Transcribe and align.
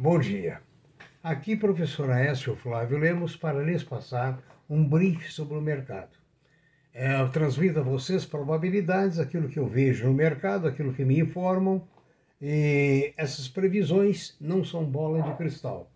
Bom 0.00 0.16
dia. 0.16 0.60
Aqui, 1.20 1.56
professor 1.56 2.08
Aécio 2.08 2.54
Flávio 2.54 2.96
Lemos, 2.96 3.34
para 3.34 3.64
lhes 3.64 3.82
passar 3.82 4.40
um 4.70 4.88
brief 4.88 5.28
sobre 5.32 5.58
o 5.58 5.60
mercado. 5.60 6.16
É, 6.94 7.20
eu 7.20 7.28
transmito 7.30 7.80
a 7.80 7.82
vocês 7.82 8.24
probabilidades, 8.24 9.18
aquilo 9.18 9.48
que 9.48 9.58
eu 9.58 9.66
vejo 9.66 10.06
no 10.06 10.14
mercado, 10.14 10.68
aquilo 10.68 10.94
que 10.94 11.04
me 11.04 11.18
informam, 11.18 11.82
e 12.40 13.12
essas 13.16 13.48
previsões 13.48 14.36
não 14.40 14.64
são 14.64 14.84
bola 14.84 15.20
de 15.20 15.36
cristal, 15.36 15.90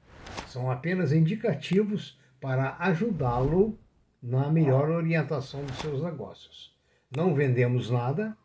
são 0.48 0.68
apenas 0.68 1.12
indicativos 1.12 2.18
para 2.40 2.74
ajudá-lo 2.80 3.78
na 4.20 4.50
melhor 4.50 4.90
orientação 4.90 5.64
dos 5.64 5.78
seus 5.78 6.02
negócios. 6.02 6.76
Não 7.08 7.36
vendemos 7.36 7.88
nada, 7.88 8.36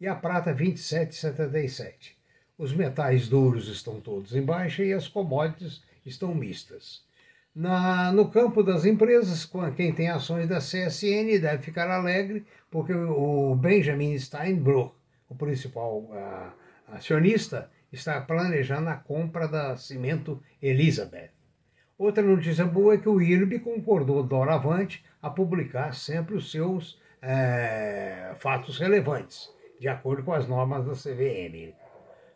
E 0.00 0.08
a 0.08 0.14
prata 0.14 0.54
27,77. 0.54 2.12
Os 2.56 2.72
metais 2.72 3.28
duros 3.28 3.68
estão 3.68 4.00
todos 4.00 4.34
em 4.34 4.42
baixa 4.42 4.82
e 4.82 4.92
as 4.92 5.06
commodities 5.06 5.82
estão 6.04 6.34
mistas. 6.34 7.02
Na, 7.54 8.12
no 8.12 8.30
campo 8.30 8.62
das 8.62 8.84
empresas, 8.84 9.50
quem 9.76 9.92
tem 9.92 10.08
ações 10.08 10.48
da 10.48 10.58
CSN 10.58 11.38
deve 11.40 11.62
ficar 11.62 11.90
alegre, 11.90 12.46
porque 12.70 12.92
o 12.92 13.54
Benjamin 13.56 14.16
Steinbruch, 14.18 14.94
o 15.28 15.34
principal 15.34 16.08
acionista, 16.88 17.70
está 17.92 18.20
planejando 18.20 18.88
a 18.88 18.96
compra 18.96 19.48
da 19.48 19.76
Cimento 19.76 20.40
Elizabeth. 20.62 21.30
Outra 21.98 22.22
notícia 22.22 22.64
boa 22.64 22.94
é 22.94 22.98
que 22.98 23.08
o 23.08 23.20
IRB 23.20 23.58
concordou 23.58 24.22
doravante 24.22 25.04
a 25.20 25.28
publicar 25.28 25.92
sempre 25.92 26.34
os 26.34 26.50
seus 26.50 26.98
é, 27.20 28.34
fatos 28.38 28.78
relevantes, 28.78 29.50
de 29.80 29.88
acordo 29.88 30.22
com 30.22 30.34
as 30.34 30.46
normas 30.46 30.84
da 30.84 30.92
CVM. 30.92 31.74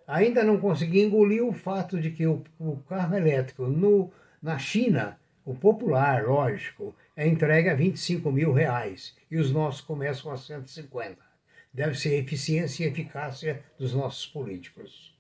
Ainda 0.07 0.43
não 0.43 0.59
consegui 0.59 1.03
engolir 1.03 1.45
o 1.45 1.53
fato 1.53 2.01
de 2.01 2.11
que 2.11 2.27
o, 2.27 2.43
o 2.59 2.79
carro 2.89 3.15
elétrico 3.15 3.67
no, 3.67 4.11
na 4.43 4.59
China, 4.59 5.21
o 5.45 5.55
popular, 5.55 6.25
lógico, 6.25 6.97
é 7.15 7.29
entregue 7.29 7.69
a 7.69 7.75
25 7.75 8.33
mil 8.33 8.51
reais 8.51 9.15
e 9.31 9.37
os 9.37 9.53
nossos 9.53 9.83
começam 9.83 10.33
a 10.33 10.39
150. 10.39 11.19
Deve 11.73 11.95
ser 11.95 12.15
a 12.15 12.19
eficiência 12.19 12.85
e 12.85 12.89
eficácia 12.89 13.63
dos 13.79 13.95
nossos 13.95 14.27
políticos. 14.27 15.15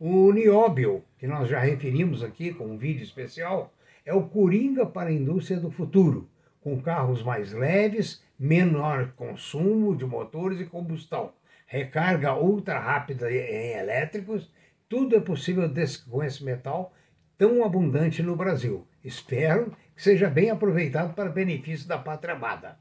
O 0.00 0.32
nióbio, 0.32 1.04
que 1.16 1.28
nós 1.28 1.48
já 1.48 1.60
referimos 1.60 2.24
aqui 2.24 2.52
com 2.52 2.64
um 2.64 2.76
vídeo 2.76 3.04
especial, 3.04 3.72
é 4.04 4.12
o 4.12 4.24
coringa 4.24 4.84
para 4.84 5.10
a 5.10 5.12
indústria 5.12 5.60
do 5.60 5.70
futuro, 5.70 6.28
com 6.60 6.80
carros 6.80 7.22
mais 7.22 7.52
leves, 7.52 8.20
menor 8.36 9.12
consumo 9.12 9.94
de 9.94 10.04
motores 10.04 10.60
e 10.60 10.66
combustão, 10.66 11.32
recarga 11.72 12.34
ultra 12.34 12.78
rápida 12.78 13.32
em 13.32 13.72
elétricos, 13.72 14.52
tudo 14.90 15.16
é 15.16 15.20
possível 15.20 15.72
com 16.10 16.22
esse 16.22 16.44
metal 16.44 16.92
tão 17.38 17.64
abundante 17.64 18.22
no 18.22 18.36
Brasil. 18.36 18.86
Espero 19.02 19.74
que 19.96 20.02
seja 20.02 20.28
bem 20.28 20.50
aproveitado 20.50 21.14
para 21.14 21.30
benefício 21.30 21.88
da 21.88 21.96
pátria 21.96 22.34
amada. 22.34 22.78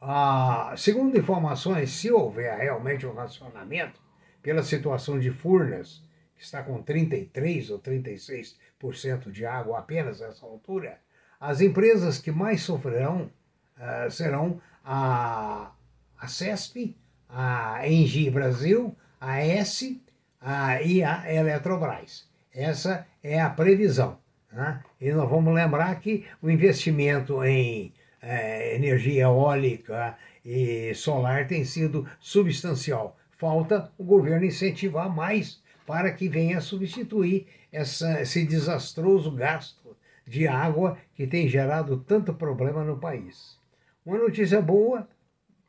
Ah, 0.00 0.72
segundo 0.76 1.18
informações, 1.18 1.90
se 1.90 2.12
houver 2.12 2.56
realmente 2.56 3.04
um 3.04 3.12
racionamento, 3.12 4.00
pela 4.40 4.62
situação 4.62 5.18
de 5.18 5.32
Furnas, 5.32 6.00
que 6.36 6.44
está 6.44 6.62
com 6.62 6.80
33% 6.84 7.70
ou 7.70 7.80
36% 7.80 9.32
de 9.32 9.44
água 9.44 9.80
apenas 9.80 10.20
nessa 10.20 10.46
altura, 10.46 11.00
as 11.40 11.60
empresas 11.60 12.18
que 12.18 12.30
mais 12.30 12.62
sofrerão 12.62 13.32
uh, 13.76 14.08
serão 14.08 14.62
a, 14.84 15.72
a 16.16 16.28
CESP, 16.28 16.96
a 17.32 17.86
Engie 17.86 18.30
Brasil, 18.30 18.94
a 19.20 19.40
S 19.40 20.00
a, 20.40 20.82
e 20.82 21.02
a 21.02 21.32
Eletrobras. 21.32 22.28
Essa 22.52 23.06
é 23.22 23.40
a 23.40 23.50
previsão. 23.50 24.18
Né? 24.52 24.82
E 25.00 25.12
nós 25.12 25.28
vamos 25.28 25.54
lembrar 25.54 25.98
que 26.00 26.24
o 26.42 26.50
investimento 26.50 27.44
em 27.44 27.92
eh, 28.20 28.74
energia 28.74 29.24
eólica 29.24 30.16
e 30.44 30.92
solar 30.94 31.46
tem 31.46 31.64
sido 31.64 32.06
substancial. 32.18 33.16
Falta 33.38 33.90
o 33.96 34.04
governo 34.04 34.44
incentivar 34.44 35.08
mais 35.14 35.62
para 35.86 36.12
que 36.12 36.28
venha 36.28 36.60
substituir 36.60 37.46
essa, 37.72 38.20
esse 38.20 38.44
desastroso 38.44 39.30
gasto 39.30 39.96
de 40.26 40.46
água 40.46 40.98
que 41.14 41.26
tem 41.26 41.48
gerado 41.48 41.98
tanto 41.98 42.34
problema 42.34 42.84
no 42.84 42.98
país. 42.98 43.58
Uma 44.04 44.18
notícia 44.18 44.60
boa 44.60 45.08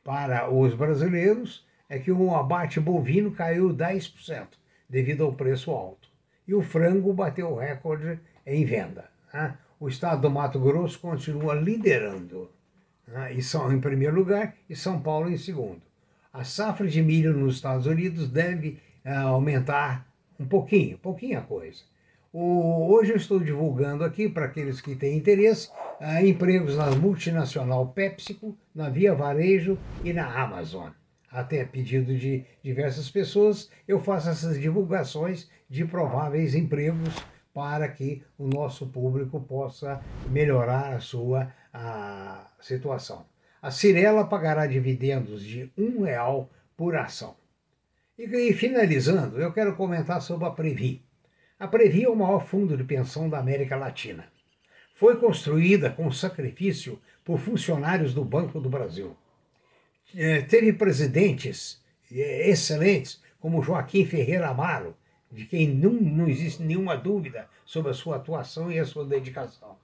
para 0.04 0.50
os 0.50 0.74
brasileiros 0.74 1.66
é 1.90 2.00
que 2.00 2.12
o 2.12 2.34
abate 2.36 2.80
bovino 2.80 3.32
caiu 3.32 3.70
10% 3.70 4.48
devido 4.90 5.24
ao 5.24 5.34
preço 5.34 5.72
alto. 5.72 6.10
E 6.48 6.54
o 6.54 6.62
frango 6.62 7.14
bateu 7.14 7.50
o 7.50 7.60
recorde 7.60 8.20
em 8.46 8.66
venda. 8.66 9.10
Né? 9.34 9.58
O 9.80 9.88
estado 9.88 10.22
do 10.22 10.30
Mato 10.30 10.60
Grosso 10.60 11.00
continua 11.00 11.54
liderando, 11.54 12.52
né? 13.08 13.34
e 13.34 13.42
são, 13.42 13.72
em 13.72 13.80
primeiro 13.80 14.16
lugar, 14.16 14.56
e 14.70 14.76
São 14.76 15.02
Paulo 15.02 15.30
em 15.30 15.38
segundo. 15.38 15.82
A 16.34 16.44
safra 16.44 16.88
de 16.88 17.02
milho 17.02 17.34
nos 17.34 17.56
Estados 17.56 17.86
Unidos 17.86 18.30
deve 18.30 18.80
uh, 19.06 19.28
aumentar 19.28 20.08
um 20.40 20.46
pouquinho, 20.46 20.98
pouquinha 20.98 21.42
coisa. 21.42 21.84
O, 22.34 22.94
hoje 22.94 23.12
eu 23.12 23.18
estou 23.18 23.42
divulgando 23.42 24.06
aqui, 24.06 24.30
para 24.30 24.46
aqueles 24.46 24.80
que 24.80 24.96
têm 24.96 25.18
interesse, 25.18 25.70
uh, 26.00 26.26
empregos 26.26 26.78
na 26.78 26.90
multinacional 26.92 27.88
PepsiCo, 27.88 28.58
na 28.74 28.90
Via 28.90 29.14
Varejo 29.14 29.78
e 30.02 30.14
na 30.14 30.42
Amazon. 30.42 30.92
Até 31.30 31.66
pedido 31.66 32.18
de 32.18 32.46
diversas 32.64 33.10
pessoas, 33.10 33.70
eu 33.86 34.00
faço 34.00 34.30
essas 34.30 34.58
divulgações 34.58 35.50
de 35.70 35.84
prováveis 35.84 36.56
empregos 36.56 37.14
para 37.54 37.88
que 37.90 38.24
o 38.38 38.48
nosso 38.48 38.88
público 38.88 39.42
possa 39.42 40.02
melhorar 40.30 40.94
a 40.94 41.00
sua 41.02 41.54
a 41.74 42.50
situação. 42.62 43.26
A 43.62 43.72
Cirela 43.72 44.26
pagará 44.26 44.66
dividendos 44.68 45.44
de 45.44 45.72
um 45.78 46.04
real 46.04 46.50
por 46.76 46.96
ação. 46.96 47.36
E, 48.18 48.54
finalizando, 48.54 49.40
eu 49.40 49.54
quero 49.54 49.76
comentar 49.76 50.22
sobre 50.22 50.48
a 50.48 50.52
Previ. 50.52 51.02
A 51.62 51.68
Previ 51.68 52.04
é 52.04 52.10
o 52.10 52.16
maior 52.16 52.44
fundo 52.44 52.76
de 52.76 52.84
pensão 52.84 53.30
da 53.30 53.38
América 53.38 53.76
Latina. 53.76 54.26
Foi 54.96 55.18
construída 55.18 55.92
com 55.92 56.12
sacrifício 56.12 57.00
por 57.24 57.38
funcionários 57.38 58.16
do 58.16 58.26
Banco 58.26 58.60
do 58.60 58.68
Brasil. 58.68 59.16
É, 60.16 60.42
teve 60.42 60.74
presidentes 60.74 61.80
é, 62.12 62.50
excelentes, 62.50 63.22
como 63.40 63.62
Joaquim 63.62 64.04
Ferreira 64.08 64.50
Amaro, 64.50 64.98
de 65.32 65.46
quem 65.46 65.68
não, 65.68 65.92
não 65.92 66.28
existe 66.28 66.64
nenhuma 66.64 66.98
dúvida 66.98 67.48
sobre 67.64 67.92
a 67.92 67.94
sua 67.94 68.16
atuação 68.16 68.72
e 68.72 68.80
a 68.80 68.86
sua 68.86 69.06
dedicação. 69.06 69.78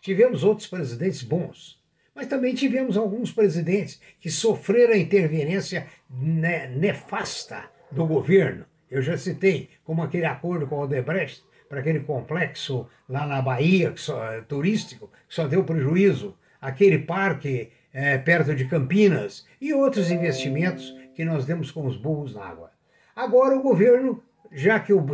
Tivemos 0.00 0.44
outros 0.44 0.68
presidentes 0.68 1.24
bons, 1.24 1.82
mas 2.14 2.28
também 2.28 2.54
tivemos 2.54 2.96
alguns 2.96 3.32
presidentes 3.32 4.00
que 4.20 4.30
sofreram 4.30 4.94
a 4.94 4.98
interferência 4.98 5.88
nefasta 6.08 7.68
do 7.90 8.06
governo. 8.06 8.64
Eu 8.90 9.02
já 9.02 9.16
citei 9.16 9.70
como 9.84 10.02
aquele 10.02 10.26
acordo 10.26 10.66
com 10.66 10.76
o 10.76 10.82
Odebrecht 10.82 11.44
para 11.68 11.80
aquele 11.80 12.00
complexo 12.00 12.88
lá 13.08 13.26
na 13.26 13.42
Bahia, 13.42 13.92
que 13.92 14.00
só, 14.00 14.32
é 14.32 14.40
turístico, 14.40 15.10
que 15.28 15.34
só 15.34 15.46
deu 15.46 15.64
prejuízo, 15.64 16.36
aquele 16.60 16.98
parque 16.98 17.70
é, 17.92 18.18
perto 18.18 18.54
de 18.54 18.66
Campinas 18.66 19.46
e 19.60 19.72
outros 19.72 20.10
investimentos 20.10 20.94
que 21.14 21.24
nós 21.24 21.44
demos 21.44 21.70
com 21.70 21.86
os 21.86 21.96
burros 21.96 22.34
na 22.34 22.44
água. 22.44 22.70
Agora 23.14 23.56
o 23.56 23.62
governo, 23.62 24.22
já 24.52 24.78
que 24.78 24.92
o, 24.92 25.04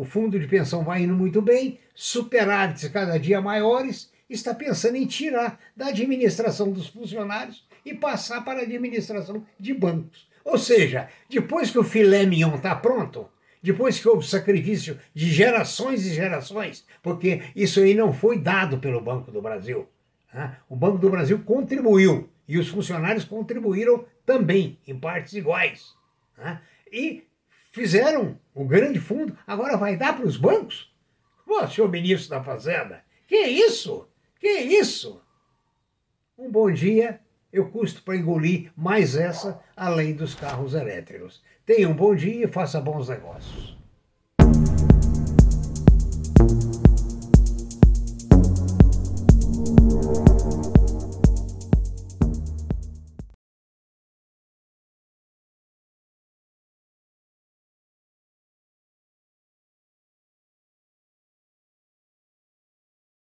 o 0.00 0.04
fundo 0.04 0.38
de 0.38 0.46
pensão 0.46 0.82
vai 0.82 1.02
indo 1.02 1.14
muito 1.14 1.40
bem, 1.40 1.78
superávites 1.94 2.88
cada 2.88 3.18
dia 3.18 3.40
maiores, 3.40 4.12
está 4.28 4.52
pensando 4.54 4.96
em 4.96 5.06
tirar 5.06 5.58
da 5.76 5.86
administração 5.88 6.70
dos 6.72 6.88
funcionários 6.88 7.66
e 7.84 7.94
passar 7.94 8.44
para 8.44 8.60
a 8.60 8.62
administração 8.62 9.46
de 9.58 9.72
bancos. 9.72 10.28
Ou 10.44 10.58
seja, 10.58 11.08
depois 11.28 11.70
que 11.70 11.78
o 11.78 11.84
filé 11.84 12.26
mignon 12.26 12.56
está 12.56 12.74
pronto, 12.74 13.28
depois 13.62 13.98
que 13.98 14.06
houve 14.06 14.26
sacrifício 14.26 15.00
de 15.14 15.32
gerações 15.32 16.06
e 16.06 16.12
gerações, 16.12 16.86
porque 17.02 17.42
isso 17.56 17.80
aí 17.80 17.94
não 17.94 18.12
foi 18.12 18.38
dado 18.38 18.78
pelo 18.78 19.00
Banco 19.00 19.32
do 19.32 19.40
Brasil. 19.40 19.88
Né? 20.32 20.58
O 20.68 20.76
Banco 20.76 20.98
do 20.98 21.08
Brasil 21.08 21.42
contribuiu 21.42 22.28
e 22.46 22.58
os 22.58 22.68
funcionários 22.68 23.24
contribuíram 23.24 24.04
também, 24.26 24.78
em 24.86 24.98
partes 24.98 25.32
iguais. 25.32 25.94
Né? 26.36 26.60
E 26.92 27.26
fizeram 27.72 28.38
o 28.54 28.66
grande 28.66 29.00
fundo, 29.00 29.36
agora 29.46 29.78
vai 29.78 29.96
dar 29.96 30.14
para 30.14 30.26
os 30.26 30.36
bancos? 30.36 30.94
Pô, 31.46 31.66
senhor 31.66 31.90
ministro 31.90 32.30
da 32.30 32.44
Fazenda, 32.44 33.02
que 33.26 33.36
isso? 33.36 34.06
Que 34.38 34.48
isso? 34.48 35.22
Um 36.36 36.50
bom 36.50 36.70
dia, 36.70 37.20
eu 37.54 37.70
custo 37.70 38.02
para 38.02 38.16
engolir 38.16 38.72
mais 38.76 39.14
essa, 39.14 39.60
além 39.76 40.12
dos 40.12 40.34
carros 40.34 40.74
elétricos. 40.74 41.40
Tenha 41.64 41.88
um 41.88 41.94
bom 41.94 42.12
dia 42.12 42.44
e 42.44 42.48
faça 42.48 42.80
bons 42.80 43.08
negócios. 43.08 43.78